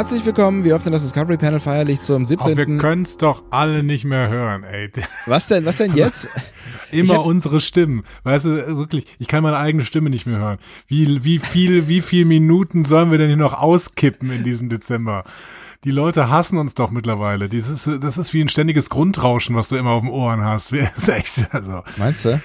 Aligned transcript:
Herzlich 0.00 0.24
willkommen, 0.24 0.64
wir 0.64 0.74
öffnen 0.74 0.92
das 0.92 1.02
Discovery 1.02 1.36
Panel 1.36 1.60
feierlich 1.60 2.00
zum 2.00 2.24
17. 2.24 2.52
Auch 2.52 2.56
wir 2.56 2.78
können 2.78 3.02
es 3.02 3.18
doch 3.18 3.42
alle 3.50 3.82
nicht 3.82 4.06
mehr 4.06 4.30
hören, 4.30 4.64
ey. 4.64 4.90
Was 5.26 5.48
denn, 5.48 5.66
was 5.66 5.76
denn 5.76 5.92
jetzt? 5.94 6.26
Immer 6.90 7.26
unsere 7.26 7.60
Stimmen. 7.60 8.04
Weißt 8.22 8.46
du, 8.46 8.78
wirklich, 8.78 9.04
ich 9.18 9.28
kann 9.28 9.42
meine 9.42 9.58
eigene 9.58 9.84
Stimme 9.84 10.08
nicht 10.08 10.24
mehr 10.24 10.38
hören. 10.38 10.58
Wie, 10.88 11.22
wie 11.22 11.38
viel, 11.38 11.86
wie 11.86 12.00
viel 12.00 12.24
Minuten 12.24 12.86
sollen 12.86 13.10
wir 13.10 13.18
denn 13.18 13.26
hier 13.26 13.36
noch 13.36 13.52
auskippen 13.52 14.32
in 14.32 14.42
diesem 14.42 14.70
Dezember? 14.70 15.24
Die 15.84 15.90
Leute 15.90 16.30
hassen 16.30 16.56
uns 16.56 16.74
doch 16.74 16.90
mittlerweile. 16.90 17.50
Das 17.50 17.68
ist, 17.68 17.86
das 18.02 18.16
ist 18.16 18.32
wie 18.32 18.40
ein 18.40 18.48
ständiges 18.48 18.88
Grundrauschen, 18.88 19.54
was 19.54 19.68
du 19.68 19.76
immer 19.76 19.90
auf 19.90 20.00
den 20.00 20.10
Ohren 20.10 20.42
hast. 20.42 20.72
Also. 21.52 21.82
Meinst 21.98 22.24
du? 22.24 22.40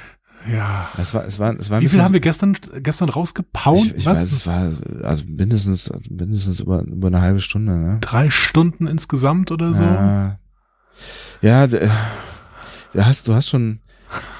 Ja. 0.47 0.89
Es 0.97 1.13
war, 1.13 1.25
es 1.25 1.39
war, 1.39 1.57
es 1.57 1.69
war 1.69 1.81
Wie 1.81 1.89
viel 1.89 2.01
haben 2.01 2.13
wir 2.13 2.19
gestern, 2.19 2.55
gestern 2.77 3.09
rausgepaut? 3.09 3.85
Ich, 3.85 3.95
ich 3.95 4.05
Was? 4.05 4.17
weiß, 4.17 4.31
es 4.31 4.47
war 4.47 4.71
also 5.03 5.23
mindestens, 5.27 5.91
mindestens 6.09 6.59
über, 6.59 6.81
über 6.83 7.07
eine 7.07 7.21
halbe 7.21 7.39
Stunde, 7.39 7.73
ne? 7.77 7.97
Drei 8.01 8.29
Stunden 8.29 8.87
insgesamt 8.87 9.51
oder 9.51 9.73
so? 9.73 9.83
Ja, 9.83 10.39
ja 11.41 11.67
du 11.67 11.89
hast, 12.95 13.27
du 13.27 13.33
hast 13.33 13.49
schon, 13.49 13.79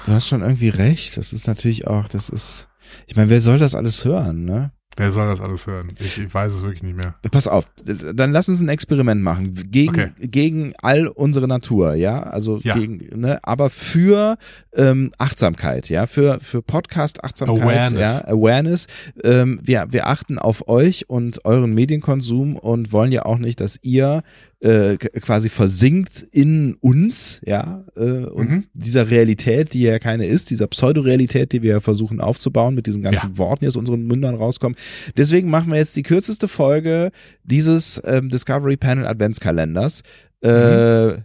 du 0.06 0.12
hast 0.12 0.28
schon 0.28 0.42
irgendwie 0.42 0.68
recht. 0.68 1.16
Das 1.16 1.32
ist 1.32 1.46
natürlich 1.46 1.86
auch, 1.86 2.08
das 2.08 2.28
ist, 2.28 2.68
ich 3.06 3.16
meine, 3.16 3.30
wer 3.30 3.40
soll 3.40 3.58
das 3.58 3.74
alles 3.74 4.04
hören, 4.04 4.44
ne? 4.44 4.72
Wer 4.98 5.12
soll 5.12 5.28
das 5.28 5.40
alles 5.42 5.66
hören? 5.66 5.88
Ich, 5.98 6.18
ich 6.18 6.32
weiß 6.32 6.54
es 6.54 6.62
wirklich 6.62 6.82
nicht 6.82 6.96
mehr. 6.96 7.14
Pass 7.30 7.46
auf, 7.48 7.68
dann 7.84 8.32
lass 8.32 8.48
uns 8.48 8.60
ein 8.62 8.68
Experiment 8.70 9.22
machen 9.22 9.54
gegen 9.70 9.90
Okay. 9.90 10.10
gegen 10.18 10.72
all 10.82 11.06
unsere 11.06 11.46
Natur, 11.46 11.94
ja, 11.94 12.22
also 12.22 12.58
Ja. 12.62 12.74
gegen, 12.74 13.20
ne, 13.20 13.38
aber 13.42 13.68
für 13.70 14.38
ähm, 14.74 15.12
Achtsamkeit, 15.18 15.88
ja, 15.90 16.06
für 16.06 16.38
für 16.40 16.62
Podcast 16.62 17.24
Achtsamkeit, 17.24 17.62
Awareness. 17.62 18.00
ja, 18.00 18.24
Awareness. 18.26 18.86
Ähm, 19.22 19.60
wir 19.62 19.86
wir 19.90 20.06
achten 20.06 20.38
auf 20.38 20.68
euch 20.68 21.08
und 21.10 21.44
euren 21.44 21.74
Medienkonsum 21.74 22.56
und 22.56 22.92
wollen 22.92 23.12
ja 23.12 23.24
auch 23.26 23.38
nicht, 23.38 23.60
dass 23.60 23.78
ihr 23.82 24.22
äh, 24.60 24.96
quasi 24.96 25.48
versinkt 25.50 26.22
in 26.32 26.76
uns, 26.80 27.40
ja, 27.44 27.84
äh, 27.94 28.00
und 28.24 28.48
Mhm. 28.50 28.64
dieser 28.72 29.10
Realität, 29.10 29.74
die 29.74 29.82
ja 29.82 29.98
keine 29.98 30.26
ist, 30.26 30.48
dieser 30.50 30.66
Pseudorealität, 30.66 31.52
die 31.52 31.62
wir 31.62 31.72
ja 31.72 31.80
versuchen 31.80 32.20
aufzubauen 32.20 32.74
mit 32.74 32.86
diesen 32.86 33.02
ganzen 33.02 33.32
Ja. 33.32 33.38
Worten, 33.38 33.64
die 33.64 33.68
aus 33.68 33.76
unseren 33.76 34.06
Mündern 34.06 34.34
rauskommen. 34.34 34.76
Deswegen 35.16 35.50
machen 35.50 35.70
wir 35.70 35.78
jetzt 35.78 35.96
die 35.96 36.02
kürzeste 36.02 36.48
Folge 36.48 37.10
dieses 37.44 38.00
ähm, 38.06 38.30
Discovery 38.30 38.76
Panel 38.78 39.06
Adventskalenders. 39.06 40.02
Äh, 40.40 41.18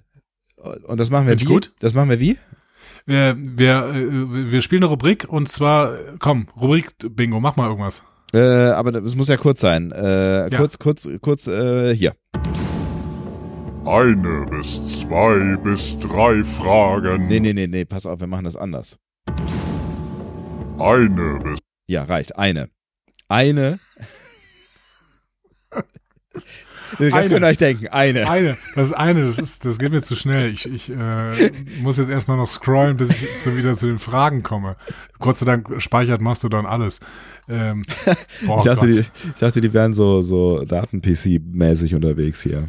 und 0.88 1.00
das 1.00 1.10
machen 1.10 1.26
wir. 1.28 1.38
Find 1.38 1.42
wie? 1.42 1.46
gut. 1.54 1.74
Das 1.80 1.94
machen 1.94 2.10
wir 2.10 2.20
wie? 2.20 2.38
Wir, 3.06 3.36
wir, 3.40 3.94
äh, 3.96 4.52
wir 4.52 4.62
spielen 4.62 4.84
eine 4.84 4.90
Rubrik 4.92 5.26
und 5.28 5.50
zwar, 5.50 5.96
komm, 6.20 6.48
Rubrik 6.60 6.94
Bingo, 7.00 7.40
mach 7.40 7.56
mal 7.56 7.68
irgendwas. 7.70 8.04
Äh, 8.34 8.40
aber 8.40 8.92
das 8.92 9.16
muss 9.16 9.28
ja 9.30 9.38
kurz 9.38 9.60
sein. 9.62 9.92
Äh, 9.92 10.50
Ja. 10.52 10.58
Kurz, 10.58 10.78
kurz, 10.80 11.10
kurz 11.22 11.48
äh, 11.48 11.96
hier. 11.96 12.14
Eine 13.86 14.46
bis 14.46 15.02
zwei 15.02 15.58
bis 15.58 15.98
drei 15.98 16.44
Fragen. 16.44 17.28
Nee, 17.28 17.40
nee, 17.40 17.54
nee, 17.54 17.66
nee, 17.66 17.84
pass 17.84 18.06
auf, 18.06 18.20
wir 18.20 18.28
machen 18.28 18.44
das 18.44 18.56
anders. 18.56 18.98
Eine 20.78 21.40
bis 21.44 21.60
Ja, 21.88 22.04
reicht. 22.04 22.38
Eine. 22.38 22.70
Eine. 23.28 23.80
Das 27.00 27.14
Eine. 27.14 27.30
könnt 27.30 27.46
ihr 27.46 27.48
euch 27.48 27.58
denken. 27.58 27.88
Eine. 27.88 28.30
Eine, 28.30 28.58
das 28.76 28.88
ist 28.88 28.94
eine, 28.94 29.26
das 29.26 29.38
ist, 29.38 29.64
das 29.64 29.80
geht 29.80 29.94
mir 29.94 30.02
zu 30.02 30.18
schnell. 30.18 30.52
Ich, 30.52 30.66
ich 30.66 30.90
äh, 30.90 31.52
muss 31.82 31.96
jetzt 31.96 32.10
erstmal 32.10 32.36
noch 32.36 32.50
scrollen, 32.50 32.98
bis 32.98 33.12
ich 33.12 33.30
so 33.42 33.56
wieder 33.56 33.76
zu 33.76 33.88
den 33.88 33.98
Fragen 33.98 34.44
komme. 34.44 34.76
Gott 35.20 35.38
sei 35.38 35.46
Dank 35.46 35.82
speichert 35.82 36.20
Mastodon 36.20 36.66
alles. 36.66 37.00
Ähm, 37.48 37.84
boah, 38.46 38.58
ich, 38.58 38.64
dachte, 38.66 38.88
Gott. 38.88 38.90
die, 38.90 39.00
ich 39.30 39.40
dachte, 39.40 39.62
die 39.62 39.72
wären 39.74 39.94
so, 39.94 40.22
so 40.22 40.66
Daten-PC-mäßig 40.66 41.96
unterwegs 41.96 42.42
hier. 42.42 42.68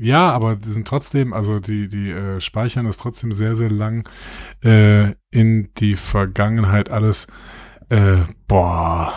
Ja, 0.00 0.30
aber 0.30 0.54
die 0.54 0.70
sind 0.70 0.86
trotzdem, 0.86 1.32
also 1.32 1.58
die, 1.58 1.88
die 1.88 2.10
äh, 2.10 2.40
speichern 2.40 2.86
das 2.86 2.98
trotzdem 2.98 3.32
sehr, 3.32 3.56
sehr 3.56 3.68
lang 3.68 4.08
äh, 4.62 5.14
in 5.32 5.70
die 5.78 5.96
Vergangenheit 5.96 6.88
alles. 6.88 7.26
Äh, 7.88 8.18
boah. 8.46 9.12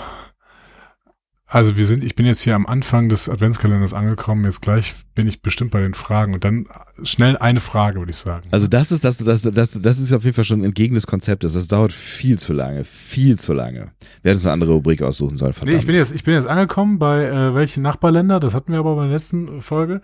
Also 1.46 1.78
wir 1.78 1.86
sind, 1.86 2.04
ich 2.04 2.16
bin 2.16 2.26
jetzt 2.26 2.42
hier 2.42 2.56
am 2.56 2.66
Anfang 2.66 3.10
des 3.10 3.30
Adventskalenders 3.30 3.94
angekommen, 3.94 4.46
jetzt 4.46 4.62
gleich 4.62 4.96
bin 5.14 5.28
ich 5.28 5.44
bestimmt 5.44 5.70
bei 5.70 5.82
den 5.82 5.94
Fragen 5.94 6.34
und 6.34 6.46
dann 6.46 6.66
schnell 7.04 7.38
eine 7.38 7.60
Frage, 7.60 8.00
würde 8.00 8.12
ich 8.12 8.18
sagen. 8.18 8.48
Also 8.52 8.68
das 8.68 8.92
ist 8.92 9.04
das, 9.04 9.18
das, 9.18 9.42
das, 9.44 9.80
das 9.80 10.00
ist 10.00 10.14
auf 10.14 10.24
jeden 10.24 10.34
Fall 10.34 10.46
schon 10.46 10.64
entgegen 10.64 10.96
des 10.96 11.06
Konzeptes. 11.06 11.54
Das 11.54 11.68
dauert 11.68 11.92
viel 11.92 12.40
zu 12.40 12.54
lange, 12.54 12.86
viel 12.86 13.38
zu 13.38 13.54
lange. 13.54 13.92
Wer 14.24 14.32
hätte 14.32 14.38
uns 14.38 14.46
eine 14.46 14.54
andere 14.54 14.72
Rubrik 14.72 15.04
aussuchen 15.04 15.38
sollen, 15.38 15.54
verdammt. 15.54 15.76
Nee, 15.76 15.80
ich 15.80 15.86
bin 15.86 15.96
jetzt, 15.96 16.16
ich 16.16 16.24
bin 16.24 16.34
jetzt 16.34 16.48
angekommen 16.48 16.98
bei 16.98 17.26
äh, 17.26 17.54
welchen 17.54 17.84
Nachbarländer, 17.84 18.40
das 18.40 18.56
hatten 18.56 18.72
wir 18.72 18.80
aber 18.80 18.96
bei 18.96 19.04
der 19.04 19.14
letzten 19.14 19.62
Folge. 19.62 20.02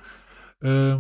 Äh, 0.64 0.98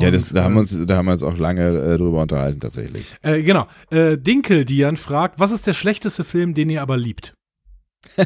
ja, 0.00 0.10
das, 0.10 0.30
da 0.30 0.44
haben 0.44 0.52
äh, 0.52 0.56
wir 0.56 0.60
uns, 0.60 0.86
da 0.86 0.96
haben 0.96 1.06
wir 1.06 1.12
uns 1.12 1.22
auch 1.22 1.36
lange 1.36 1.68
äh, 1.68 1.98
drüber 1.98 2.22
unterhalten 2.22 2.60
tatsächlich. 2.60 3.14
Äh, 3.22 3.42
genau. 3.42 3.66
Äh, 3.90 4.16
Dinkel 4.16 4.64
Dian 4.64 4.96
fragt, 4.96 5.38
was 5.38 5.52
ist 5.52 5.66
der 5.66 5.74
schlechteste 5.74 6.24
Film, 6.24 6.54
den 6.54 6.70
ihr 6.70 6.80
aber 6.82 6.96
liebt? 6.96 7.34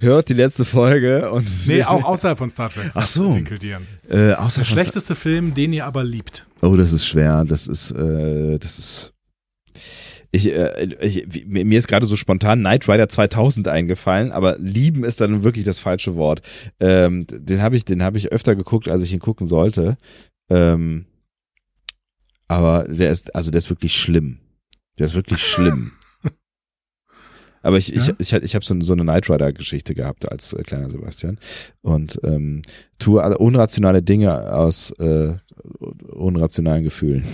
Hört 0.00 0.28
die 0.28 0.34
letzte 0.34 0.64
Folge 0.64 1.30
und 1.30 1.48
Nee, 1.66 1.84
auch 1.84 2.04
außerhalb 2.04 2.36
von 2.38 2.50
Star 2.50 2.68
Trek. 2.70 2.90
Ach 2.94 3.06
so. 3.06 3.32
Dinkel 3.34 3.58
Dian. 3.58 3.86
äh, 4.08 4.32
außer 4.32 4.60
Der 4.62 4.66
schlechteste 4.66 5.14
Film, 5.14 5.54
den 5.54 5.72
ihr 5.72 5.86
aber 5.86 6.04
liebt. 6.04 6.46
Oh, 6.62 6.76
das 6.76 6.92
ist 6.92 7.06
schwer. 7.06 7.44
Das 7.44 7.66
ist, 7.66 7.92
äh, 7.92 8.58
das 8.58 8.78
ist. 8.78 9.12
Ich, 10.36 10.52
äh, 10.52 10.84
ich, 11.00 11.46
mir 11.46 11.78
ist 11.78 11.88
gerade 11.88 12.04
so 12.04 12.14
spontan 12.14 12.58
Knight 12.58 12.86
Rider 12.88 13.08
2000 13.08 13.68
eingefallen, 13.68 14.32
aber 14.32 14.58
lieben 14.58 15.02
ist 15.02 15.22
dann 15.22 15.42
wirklich 15.44 15.64
das 15.64 15.78
falsche 15.78 16.14
Wort. 16.14 16.42
Ähm, 16.78 17.26
den 17.30 17.62
habe 17.62 17.74
ich, 17.74 17.86
den 17.86 18.02
habe 18.02 18.18
ich 18.18 18.32
öfter 18.32 18.54
geguckt, 18.54 18.86
als 18.86 19.00
ich 19.00 19.14
ihn 19.14 19.18
gucken 19.20 19.48
sollte. 19.48 19.96
Ähm, 20.50 21.06
aber 22.48 22.84
der 22.84 23.10
ist, 23.10 23.34
also 23.34 23.50
der 23.50 23.58
ist 23.58 23.70
wirklich 23.70 23.96
schlimm. 23.96 24.40
Der 24.98 25.06
ist 25.06 25.14
wirklich 25.14 25.42
schlimm. 25.42 25.92
Aber 27.62 27.78
ich, 27.78 27.92
ich, 27.92 28.06
Ja? 28.06 28.14
ich, 28.18 28.32
ich 28.32 28.54
habe 28.54 28.64
so, 28.64 28.78
so 28.80 28.92
eine 28.92 29.02
Knight 29.02 29.28
Rider 29.28 29.52
Geschichte 29.52 29.94
gehabt 29.94 30.30
als 30.30 30.52
äh, 30.52 30.62
kleiner 30.62 30.90
Sebastian 30.90 31.38
und 31.80 32.20
ähm, 32.22 32.62
tue 32.98 33.22
unrationale 33.38 34.02
Dinge 34.02 34.52
aus 34.52 34.90
äh, 34.98 35.34
unrationalen 36.12 36.84
Gefühlen. 36.84 37.24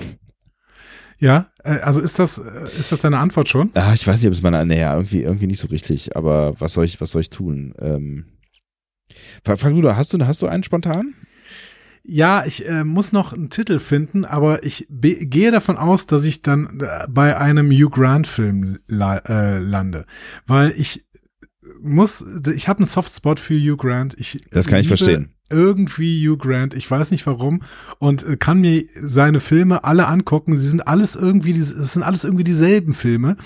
Ja, 1.22 1.52
äh, 1.62 1.78
also 1.78 2.00
ist 2.00 2.18
das, 2.18 2.38
äh, 2.38 2.78
ist 2.80 2.90
das 2.90 3.00
deine 3.02 3.18
Antwort 3.18 3.48
schon? 3.48 3.70
Ah, 3.74 3.92
ich 3.94 4.04
weiß 4.04 4.18
nicht, 4.20 4.26
ob 4.26 4.32
es 4.32 4.42
meine, 4.42 4.66
naja, 4.66 4.92
irgendwie, 4.96 5.22
irgendwie 5.22 5.46
nicht 5.46 5.60
so 5.60 5.68
richtig, 5.68 6.16
aber 6.16 6.60
was 6.60 6.72
soll 6.72 6.84
ich, 6.84 7.00
was 7.00 7.12
soll 7.12 7.22
ich 7.22 7.30
tun? 7.30 7.74
Ähm, 7.80 8.24
Fra- 9.44 9.56
Frank 9.56 9.76
Luder, 9.76 9.96
hast 9.96 10.12
du, 10.12 10.18
hast 10.26 10.42
du 10.42 10.48
einen 10.48 10.64
spontan? 10.64 11.14
Ja, 12.02 12.44
ich 12.44 12.68
äh, 12.68 12.82
muss 12.82 13.12
noch 13.12 13.32
einen 13.32 13.50
Titel 13.50 13.78
finden, 13.78 14.24
aber 14.24 14.64
ich 14.64 14.88
gehe 14.90 15.52
davon 15.52 15.76
aus, 15.76 16.08
dass 16.08 16.24
ich 16.24 16.42
dann 16.42 16.80
äh, 16.80 17.06
bei 17.08 17.36
einem 17.38 17.70
Hugh 17.70 17.88
Grant 17.90 18.26
Film 18.26 18.80
la 18.88 19.18
äh, 19.18 19.60
lande, 19.60 20.06
weil 20.48 20.72
ich 20.76 21.04
muss, 21.80 22.24
ich 22.54 22.68
habe 22.68 22.78
einen 22.78 22.86
Softspot 22.86 23.38
für 23.38 23.54
Hugh 23.54 23.76
Grant. 23.76 24.14
Ich 24.18 24.40
Das 24.50 24.66
kann 24.66 24.80
ich 24.80 24.88
verstehen. 24.88 25.34
Irgendwie 25.48 26.26
Hugh 26.28 26.38
Grant, 26.38 26.74
ich 26.74 26.90
weiß 26.90 27.10
nicht 27.10 27.26
warum 27.26 27.62
und 27.98 28.26
äh, 28.26 28.36
kann 28.36 28.60
mir 28.60 28.84
seine 28.94 29.40
Filme 29.40 29.84
alle 29.84 30.06
angucken. 30.08 30.56
Sie 30.56 30.68
sind 30.68 30.86
alles 30.88 31.14
irgendwie, 31.14 31.52
es 31.58 31.92
sind 31.92 32.02
alles 32.02 32.24
irgendwie 32.24 32.44
dieselben 32.44 32.94
Filme, 32.94 33.36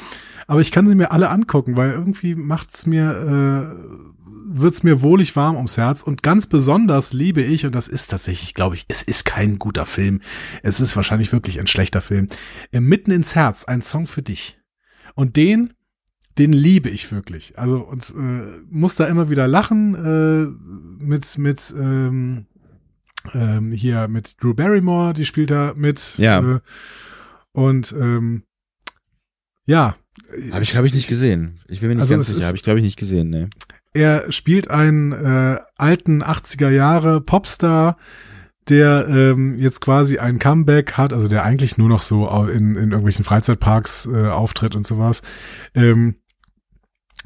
aber 0.46 0.60
ich 0.60 0.70
kann 0.70 0.86
sie 0.86 0.94
mir 0.94 1.12
alle 1.12 1.30
angucken, 1.30 1.76
weil 1.76 1.90
irgendwie 1.90 2.34
macht's 2.34 2.86
mir 2.86 3.74
äh, 3.74 4.16
wird's 4.48 4.84
mir 4.84 5.02
wohlig 5.02 5.34
warm 5.34 5.56
ums 5.56 5.76
Herz 5.76 6.02
und 6.02 6.22
ganz 6.22 6.46
besonders 6.46 7.12
liebe 7.12 7.42
ich 7.42 7.66
und 7.66 7.74
das 7.74 7.88
ist 7.88 8.08
tatsächlich, 8.08 8.54
glaube 8.54 8.76
ich, 8.76 8.84
es 8.88 9.02
ist 9.02 9.24
kein 9.24 9.58
guter 9.58 9.86
Film. 9.86 10.20
Es 10.62 10.80
ist 10.80 10.94
wahrscheinlich 10.94 11.32
wirklich 11.32 11.58
ein 11.58 11.66
schlechter 11.66 12.00
Film. 12.00 12.28
Äh, 12.70 12.80
Mitten 12.80 13.10
ins 13.10 13.34
Herz, 13.34 13.64
ein 13.64 13.82
Song 13.82 14.06
für 14.06 14.22
dich. 14.22 14.58
Und 15.14 15.36
den 15.36 15.72
den 16.38 16.52
liebe 16.52 16.88
ich 16.90 17.10
wirklich. 17.12 17.58
Also 17.58 17.78
und 17.78 18.10
äh, 18.10 18.60
muss 18.70 18.96
da 18.96 19.06
immer 19.06 19.30
wieder 19.30 19.48
lachen 19.48 19.94
äh, 19.94 21.04
mit 21.04 21.38
mit 21.38 21.74
ähm, 21.78 22.46
ähm, 23.34 23.72
hier 23.72 24.08
mit 24.08 24.42
Drew 24.42 24.54
Barrymore, 24.54 25.14
die 25.14 25.24
spielt 25.24 25.50
da 25.50 25.72
mit. 25.76 26.16
Ja. 26.18 26.40
Äh, 26.40 26.60
und 27.52 27.92
ähm, 27.98 28.42
ja, 29.64 29.96
Habe 30.52 30.62
ich, 30.62 30.70
glaube 30.70 30.86
ich, 30.86 30.94
nicht 30.94 31.08
gesehen. 31.08 31.58
Ich 31.68 31.80
bin 31.80 31.88
mir 31.88 31.94
nicht 31.96 32.02
Also 32.02 32.14
ganz 32.14 32.28
sicher. 32.28 32.46
Habe 32.46 32.56
ich, 32.56 32.62
glaube 32.62 32.78
ich, 32.78 32.84
nicht 32.84 32.98
gesehen, 32.98 33.30
ne. 33.30 33.50
er 33.94 34.30
spielt 34.30 34.70
einen 34.70 35.12
äh, 35.12 35.58
alten 35.76 36.22
80er 36.22 36.68
Jahre 36.70 37.20
Popstar, 37.20 37.96
der 38.68 39.06
ähm, 39.08 39.58
jetzt 39.58 39.80
quasi 39.80 40.18
ein 40.18 40.38
Comeback 40.38 40.92
hat, 40.92 41.12
also 41.12 41.28
der 41.28 41.44
eigentlich 41.44 41.78
nur 41.78 41.88
noch 41.88 42.02
so 42.02 42.26
in, 42.44 42.76
in 42.76 42.90
irgendwelchen 42.90 43.24
Freizeitparks 43.24 44.06
äh, 44.06 44.28
auftritt 44.28 44.76
und 44.76 44.86
sowas. 44.86 45.22
Ähm, 45.74 46.16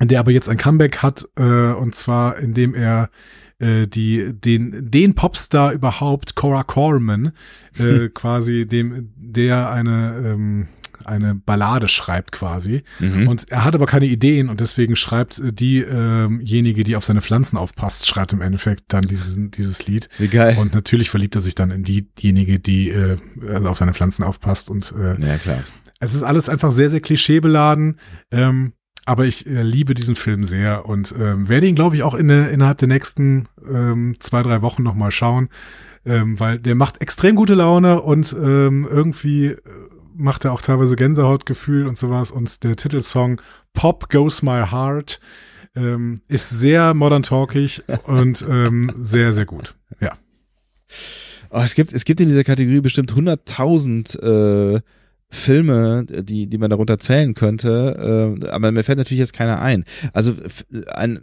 der 0.09 0.21
aber 0.21 0.31
jetzt 0.31 0.49
ein 0.49 0.57
Comeback 0.57 0.99
hat, 0.99 1.27
äh, 1.37 1.43
und 1.43 1.95
zwar 1.95 2.39
indem 2.39 2.75
er 2.75 3.11
äh, 3.61 3.87
die 3.87 4.33
den 4.33 4.91
den 4.91 5.15
Popstar 5.15 5.73
überhaupt 5.73 6.35
Cora 6.35 6.63
Corman 6.63 7.33
äh, 7.79 8.09
quasi 8.09 8.67
dem 8.67 9.13
der 9.17 9.71
eine 9.71 10.15
ähm, 10.25 10.69
eine 11.05 11.35
Ballade 11.35 11.89
schreibt 11.89 12.33
quasi 12.33 12.83
mhm. 12.99 13.29
und 13.29 13.51
er 13.51 13.65
hat 13.65 13.75
aber 13.75 13.87
keine 13.87 14.07
Ideen 14.07 14.49
und 14.49 14.61
deswegen 14.61 14.97
schreibt 14.97 15.39
äh, 15.39 15.53
diejenige, 15.53 16.85
die 16.85 16.97
auf 16.97 17.05
seine 17.05 17.23
Pflanzen 17.23 17.57
aufpasst, 17.57 18.07
schreibt 18.07 18.33
im 18.33 18.43
Endeffekt 18.43 18.85
dann 18.89 19.03
dieses 19.03 19.39
dieses 19.39 19.87
Lied. 19.87 20.09
Wie 20.19 20.29
geil. 20.29 20.57
Und 20.59 20.75
natürlich 20.75 21.11
verliebt 21.11 21.37
er 21.37 21.41
sich 21.41 21.55
dann 21.55 21.71
in 21.71 21.85
diejenige, 21.85 22.59
die 22.59 22.91
äh, 22.91 23.17
also 23.49 23.69
auf 23.69 23.79
seine 23.79 23.95
Pflanzen 23.95 24.25
aufpasst 24.25 24.71
und 24.71 24.93
äh, 24.99 25.21
ja 25.21 25.39
klar. 25.39 25.65
Es 26.01 26.15
ist 26.15 26.23
alles 26.23 26.49
einfach 26.49 26.71
sehr 26.71 26.89
sehr 26.89 27.01
klischeebeladen. 27.01 27.99
Ähm, 28.31 28.73
aber 29.11 29.25
ich 29.27 29.45
äh, 29.45 29.63
liebe 29.63 29.95
diesen 29.95 30.15
Film 30.15 30.45
sehr 30.45 30.87
und 30.87 31.13
ähm, 31.19 31.49
werde 31.49 31.67
ihn, 31.67 31.75
glaube 31.75 31.97
ich, 31.97 32.05
auch 32.05 32.15
in, 32.15 32.31
innerhalb 32.31 32.79
der 32.79 32.87
nächsten 32.87 33.49
ähm, 33.69 34.15
zwei, 34.21 34.41
drei 34.45 34.63
Wochen 34.63 34.85
nochmal 34.85 35.11
schauen, 35.11 35.49
ähm, 36.07 36.39
weil 36.39 36.61
der 36.61 36.77
macht 36.77 37.03
extrem 37.03 37.35
gute 37.35 37.55
Laune 37.55 38.03
und 38.03 38.33
ähm, 38.33 38.87
irgendwie 38.89 39.47
äh, 39.47 39.59
macht 40.15 40.45
er 40.45 40.53
auch 40.53 40.63
teilweise 40.63 40.95
Gänsehautgefühl 40.95 41.89
und 41.89 41.99
sowas 41.99 42.31
und 42.31 42.63
der 42.63 42.77
Titelsong 42.77 43.43
Pop 43.73 44.11
Goes 44.11 44.43
My 44.43 44.65
Heart 44.71 45.19
ähm, 45.75 46.21
ist 46.29 46.49
sehr 46.49 46.95
modern 46.95 47.25
talkig 47.25 47.83
und 48.05 48.47
ähm, 48.49 48.93
sehr, 49.01 49.33
sehr 49.33 49.45
gut. 49.45 49.75
Ja. 49.99 50.13
Oh, 51.51 51.63
es 51.65 51.75
gibt, 51.75 51.93
es 51.93 52.05
gibt 52.05 52.21
in 52.21 52.29
dieser 52.29 52.45
Kategorie 52.45 52.81
bestimmt 52.81 53.13
100.000 53.13 54.77
äh, 54.77 54.81
Filme, 55.31 56.05
die, 56.07 56.49
die 56.49 56.59
man 56.59 56.71
darunter 56.71 56.99
zählen 56.99 57.35
könnte, 57.35 58.37
äh, 58.43 58.49
aber 58.49 58.73
mir 58.73 58.83
fällt 58.83 58.99
natürlich 58.99 59.21
jetzt 59.21 59.33
keiner 59.33 59.63
ein. 59.63 59.85
Also 60.13 60.35
ein, 60.89 61.21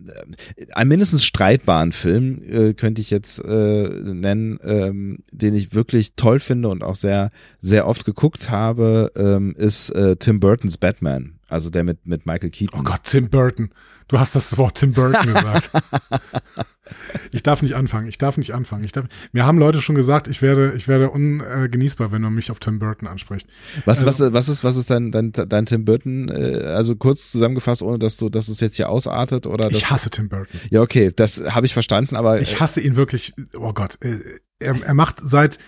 ein 0.72 0.88
mindestens 0.88 1.26
streitbaren 1.26 1.92
Film 1.92 2.42
äh, 2.44 2.74
könnte 2.74 3.02
ich 3.02 3.10
jetzt 3.10 3.44
äh, 3.44 3.90
nennen, 3.90 4.60
ähm, 4.64 5.20
den 5.32 5.54
ich 5.54 5.74
wirklich 5.74 6.14
toll 6.16 6.40
finde 6.40 6.70
und 6.70 6.84
auch 6.84 6.96
sehr, 6.96 7.32
sehr 7.60 7.88
oft 7.88 8.06
geguckt 8.06 8.50
habe, 8.50 9.12
ähm, 9.18 9.54
ist 9.58 9.90
äh, 9.90 10.16
Tim 10.16 10.40
Burtons 10.40 10.78
Batman. 10.78 11.37
Also 11.50 11.70
der 11.70 11.84
mit, 11.84 12.06
mit 12.06 12.26
Michael 12.26 12.50
Keaton. 12.50 12.80
Oh 12.80 12.84
Gott, 12.84 13.02
Tim 13.04 13.30
Burton. 13.30 13.70
Du 14.10 14.20
hast 14.20 14.36
das 14.36 14.58
Wort 14.58 14.76
Tim 14.76 14.94
Burton 14.94 15.34
gesagt. 15.34 15.72
ich 17.32 17.44
darf 17.44 17.62
nicht 17.62 17.74
anfangen. 17.74 18.08
Ich 18.08 18.18
darf 18.18 18.38
nicht 18.38 18.54
anfangen. 18.54 18.84
Ich 18.84 18.92
darf, 18.92 19.06
mir 19.32 19.46
haben 19.46 19.58
Leute 19.58 19.82
schon 19.82 19.96
gesagt, 19.96 20.28
ich 20.28 20.42
werde, 20.42 20.74
ich 20.76 20.88
werde 20.88 21.10
ungenießbar, 21.10 22.12
wenn 22.12 22.22
man 22.22 22.34
mich 22.34 22.52
auf 22.52 22.60
Tim 22.60 22.80
Burton 22.80 23.08
anspricht. 23.08 23.48
Was, 23.86 24.04
also, 24.04 24.26
was, 24.26 24.34
was 24.34 24.50
ist, 24.50 24.64
was 24.64 24.76
ist 24.76 24.90
dein, 24.90 25.12
dein, 25.12 25.32
dein 25.32 25.66
Tim 25.66 25.86
Burton? 25.86 26.30
Äh, 26.30 26.64
also 26.64 26.96
kurz 26.96 27.32
zusammengefasst, 27.32 27.82
ohne 27.82 28.00
dass 28.00 28.18
du, 28.18 28.30
dass 28.30 28.50
es 28.50 28.60
jetzt 28.60 28.76
hier 28.76 28.90
ausartet 28.90 29.46
oder? 29.46 29.70
Ich 29.72 29.90
hasse 29.90 30.10
Tim 30.10 30.30
Burton. 30.30 30.60
Ja, 30.70 30.82
okay, 30.82 31.12
das 31.16 31.42
habe 31.50 31.66
ich 31.66 31.74
verstanden, 31.74 32.16
aber 32.16 32.42
ich 32.42 32.60
hasse 32.60 32.82
ihn 32.82 32.96
wirklich. 32.96 33.34
Oh 33.58 33.74
Gott, 33.74 33.98
äh, 34.02 34.20
er, 34.60 34.82
er 34.84 34.94
macht 34.94 35.20
seit 35.22 35.60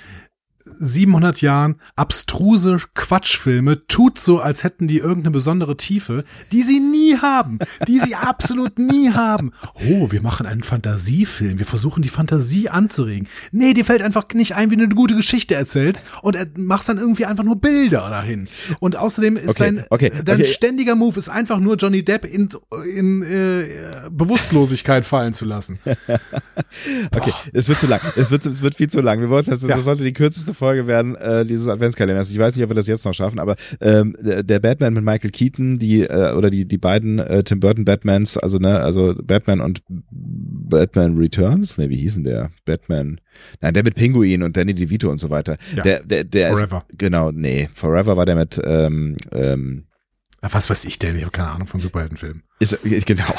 700 0.65 1.41
Jahren 1.41 1.75
abstruse 1.95 2.79
Quatschfilme, 2.93 3.87
tut 3.87 4.19
so, 4.19 4.39
als 4.39 4.63
hätten 4.63 4.87
die 4.87 4.97
irgendeine 4.97 5.31
besondere 5.31 5.77
Tiefe, 5.77 6.23
die 6.51 6.63
sie 6.63 6.79
nie 6.79 7.17
haben, 7.17 7.59
die 7.87 7.99
sie 7.99 8.15
absolut 8.15 8.77
nie 8.77 9.11
haben. 9.11 9.51
Oh, 9.89 10.11
wir 10.11 10.21
machen 10.21 10.45
einen 10.45 10.63
Fantasiefilm, 10.63 11.59
wir 11.59 11.65
versuchen 11.65 12.01
die 12.01 12.09
Fantasie 12.09 12.69
anzuregen. 12.69 13.27
Nee, 13.51 13.73
dir 13.73 13.85
fällt 13.85 14.03
einfach 14.03 14.25
nicht 14.33 14.55
ein, 14.55 14.71
wie 14.71 14.75
du 14.75 14.83
eine 14.83 14.95
gute 14.95 15.15
Geschichte 15.15 15.55
erzählst 15.55 16.05
und 16.21 16.37
machst 16.57 16.89
dann 16.89 16.97
irgendwie 16.97 17.25
einfach 17.25 17.43
nur 17.43 17.59
Bilder 17.59 18.09
dahin. 18.09 18.47
Und 18.79 18.95
außerdem 18.95 19.37
ist 19.37 19.49
okay, 19.49 19.59
dein, 19.59 19.85
okay, 19.89 20.11
dein 20.23 20.41
okay. 20.41 20.51
ständiger 20.51 20.95
Move 20.95 21.17
ist 21.17 21.29
einfach 21.29 21.59
nur 21.59 21.75
Johnny 21.75 22.03
Depp 22.03 22.25
in, 22.25 22.49
in 22.95 23.23
äh, 23.23 24.09
Bewusstlosigkeit 24.11 25.05
fallen 25.05 25.33
zu 25.33 25.45
lassen. 25.45 25.79
okay, 27.15 27.33
es 27.53 27.67
wird 27.69 27.79
zu 27.79 27.87
lang. 27.87 28.01
Es 28.15 28.31
wird, 28.31 28.45
es 28.45 28.61
wird 28.61 28.75
viel 28.75 28.89
zu 28.89 29.01
lang. 29.01 29.19
Wir 29.19 29.29
wollten, 29.29 29.49
das, 29.49 29.61
ja. 29.61 29.75
das 29.75 29.85
sollte 29.85 30.03
die 30.03 30.13
kürzeste 30.13 30.48
Folge 30.53 30.87
werden 30.87 31.15
äh, 31.15 31.45
dieses 31.45 31.67
Adventskalenders. 31.67 32.31
Ich 32.31 32.39
weiß 32.39 32.55
nicht, 32.55 32.63
ob 32.63 32.69
wir 32.69 32.75
das 32.75 32.87
jetzt 32.87 33.05
noch 33.05 33.13
schaffen, 33.13 33.39
aber 33.39 33.55
ähm, 33.81 34.15
der 34.19 34.59
Batman 34.59 34.93
mit 34.93 35.03
Michael 35.03 35.31
Keaton, 35.31 35.79
die 35.79 36.01
äh, 36.01 36.33
oder 36.33 36.49
die 36.49 36.67
die 36.67 36.77
beiden 36.77 37.19
äh, 37.19 37.43
Tim 37.43 37.59
Burton 37.59 37.85
Batmans, 37.85 38.37
also 38.37 38.59
ne, 38.59 38.79
also 38.79 39.15
Batman 39.21 39.61
und 39.61 39.81
Batman 39.87 41.17
Returns, 41.17 41.77
ne, 41.77 41.89
wie 41.89 41.97
hießen 41.97 42.23
der? 42.23 42.51
Batman. 42.65 43.19
Nein, 43.61 43.73
der 43.73 43.83
mit 43.83 43.95
Pinguin 43.95 44.43
und 44.43 44.57
Danny 44.57 44.73
DeVito 44.73 45.09
und 45.09 45.19
so 45.19 45.29
weiter. 45.29 45.57
Ja. 45.75 45.83
Der 45.83 46.03
der 46.03 46.23
der 46.23 46.51
Forever. 46.51 46.85
ist 46.89 46.99
genau, 46.99 47.31
nee, 47.31 47.69
Forever 47.73 48.17
war 48.17 48.25
der 48.25 48.35
mit 48.35 48.59
ähm, 48.63 49.15
ähm, 49.31 49.85
was 50.41 50.69
weiß 50.69 50.85
ich 50.85 50.99
denn? 50.99 51.15
Ich 51.15 51.23
habe 51.23 51.31
keine 51.31 51.49
Ahnung 51.49 51.67
von 51.67 51.81
Superheldenfilmen. 51.81 52.43
Ist 52.59 52.77
genau. 53.05 53.25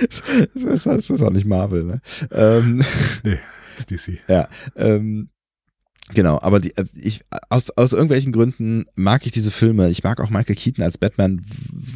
das, 0.00 0.22
das, 0.54 0.82
das 0.84 1.10
ist 1.10 1.22
auch 1.22 1.30
nicht 1.30 1.46
Marvel, 1.46 1.84
ne? 1.84 2.00
Ähm, 2.32 2.84
nee. 3.22 3.38
Ist 3.76 3.90
DC. 3.90 4.18
Ja. 4.28 4.48
Ähm, 4.76 5.28
Genau, 6.12 6.38
aber 6.42 6.60
die, 6.60 6.76
äh, 6.76 6.84
ich 6.94 7.22
aus 7.48 7.70
aus 7.70 7.94
irgendwelchen 7.94 8.30
Gründen 8.30 8.84
mag 8.94 9.24
ich 9.24 9.32
diese 9.32 9.50
Filme. 9.50 9.88
Ich 9.88 10.04
mag 10.04 10.20
auch 10.20 10.28
Michael 10.28 10.54
Keaton 10.54 10.84
als 10.84 10.98
Batman 10.98 11.40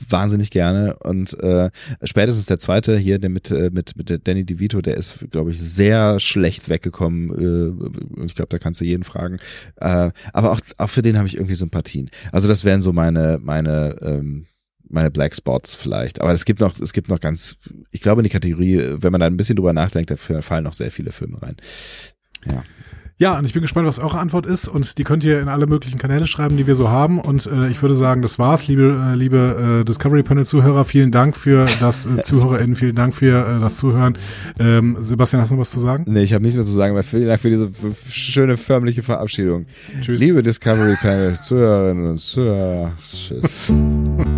wahnsinnig 0.08 0.50
gerne 0.50 0.96
und 1.00 1.38
äh, 1.40 1.70
spätestens 2.02 2.46
der 2.46 2.58
zweite 2.58 2.96
hier, 2.96 3.18
der 3.18 3.28
mit 3.28 3.50
äh, 3.50 3.68
mit 3.70 3.98
mit 3.98 4.26
Danny 4.26 4.46
DeVito, 4.46 4.80
der 4.80 4.96
ist, 4.96 5.26
glaube 5.30 5.50
ich, 5.50 5.60
sehr 5.60 6.20
schlecht 6.20 6.70
weggekommen. 6.70 7.82
Äh, 8.18 8.24
ich 8.24 8.34
glaube, 8.34 8.48
da 8.48 8.56
kannst 8.56 8.80
du 8.80 8.86
jeden 8.86 9.04
fragen. 9.04 9.40
Äh, 9.76 10.10
aber 10.32 10.52
auch 10.52 10.60
auch 10.78 10.88
für 10.88 11.02
den 11.02 11.18
habe 11.18 11.28
ich 11.28 11.36
irgendwie 11.36 11.54
Sympathien. 11.54 12.08
Also 12.32 12.48
das 12.48 12.64
wären 12.64 12.80
so 12.80 12.94
meine 12.94 13.38
meine 13.42 13.98
ähm, 14.00 14.46
meine 14.90 15.10
Black 15.10 15.34
Spots 15.34 15.74
vielleicht. 15.74 16.20
Aber 16.20 16.32
es 16.32 16.44
gibt 16.44 16.60
noch, 16.60 16.78
es 16.78 16.92
gibt 16.92 17.08
noch 17.08 17.20
ganz, 17.20 17.56
ich 17.90 18.00
glaube 18.00 18.20
in 18.20 18.24
die 18.24 18.30
Kategorie, 18.30 18.96
wenn 18.98 19.12
man 19.12 19.20
da 19.20 19.26
ein 19.26 19.36
bisschen 19.36 19.56
drüber 19.56 19.72
nachdenkt, 19.72 20.10
da 20.10 20.16
fallen 20.16 20.64
noch 20.64 20.72
sehr 20.72 20.90
viele 20.90 21.12
Filme 21.12 21.40
rein. 21.42 21.56
Ja. 22.50 22.62
Ja, 23.20 23.36
und 23.36 23.44
ich 23.44 23.52
bin 23.52 23.62
gespannt, 23.62 23.88
was 23.88 23.98
eure 23.98 24.18
Antwort 24.18 24.46
ist. 24.46 24.68
Und 24.68 24.96
die 24.96 25.02
könnt 25.02 25.24
ihr 25.24 25.40
in 25.40 25.48
alle 25.48 25.66
möglichen 25.66 25.98
Kanäle 25.98 26.28
schreiben, 26.28 26.56
die 26.56 26.68
wir 26.68 26.76
so 26.76 26.88
haben. 26.88 27.18
Und 27.18 27.46
äh, 27.46 27.68
ich 27.68 27.82
würde 27.82 27.96
sagen, 27.96 28.22
das 28.22 28.38
war's, 28.38 28.68
liebe, 28.68 28.96
äh, 29.12 29.16
liebe 29.16 29.80
äh, 29.80 29.84
Discovery 29.84 30.22
Panel 30.22 30.46
Zuhörer. 30.46 30.84
Vielen 30.84 31.10
Dank 31.10 31.36
für 31.36 31.66
das 31.80 32.06
äh, 32.06 32.22
ZuhörerInnen, 32.22 32.76
vielen 32.76 32.94
Dank 32.94 33.16
für 33.16 33.44
äh, 33.44 33.60
das 33.60 33.78
Zuhören. 33.78 34.16
Ähm, 34.60 34.98
Sebastian, 35.00 35.42
hast 35.42 35.50
du 35.50 35.56
noch 35.56 35.62
was 35.62 35.70
zu 35.70 35.80
sagen? 35.80 36.04
Nee, 36.06 36.22
ich 36.22 36.32
habe 36.32 36.42
nichts 36.42 36.56
mehr 36.56 36.64
zu 36.64 36.72
sagen, 36.72 36.92
aber 36.92 37.02
vielen 37.02 37.26
Dank 37.26 37.40
für 37.40 37.50
diese 37.50 37.70
schöne 38.08 38.56
förmliche 38.56 39.02
Verabschiedung. 39.02 39.66
Tschüss. 40.00 40.20
Liebe 40.20 40.44
Discovery 40.44 40.94
Panel 41.00 41.36
Zuhörerinnen 41.36 42.06
und 42.06 42.18
Zuhörer. 42.18 42.92
Tschüss. 43.02 43.72